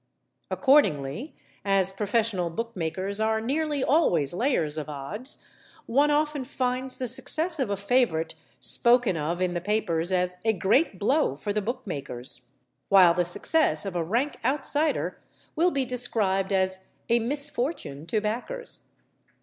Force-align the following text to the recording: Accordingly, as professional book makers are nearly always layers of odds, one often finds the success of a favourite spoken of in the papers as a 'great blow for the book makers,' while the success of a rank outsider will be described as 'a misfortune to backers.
Accordingly, 0.49 1.35
as 1.63 1.91
professional 1.93 2.49
book 2.49 2.75
makers 2.75 3.19
are 3.19 3.39
nearly 3.39 3.83
always 3.83 4.33
layers 4.33 4.75
of 4.75 4.89
odds, 4.89 5.45
one 5.85 6.09
often 6.09 6.43
finds 6.43 6.97
the 6.97 7.07
success 7.07 7.59
of 7.59 7.69
a 7.69 7.77
favourite 7.77 8.33
spoken 8.59 9.15
of 9.15 9.43
in 9.43 9.53
the 9.53 9.61
papers 9.61 10.11
as 10.11 10.37
a 10.43 10.53
'great 10.53 10.97
blow 10.97 11.35
for 11.35 11.53
the 11.53 11.61
book 11.61 11.85
makers,' 11.85 12.47
while 12.89 13.13
the 13.13 13.23
success 13.25 13.85
of 13.85 13.95
a 13.95 14.03
rank 14.03 14.37
outsider 14.43 15.21
will 15.55 15.69
be 15.69 15.85
described 15.85 16.51
as 16.51 16.93
'a 17.07 17.19
misfortune 17.19 18.07
to 18.07 18.19
backers. 18.19 18.89